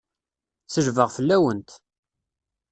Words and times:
Selbeɣ 0.73 1.09
fell-awent! 1.15 1.69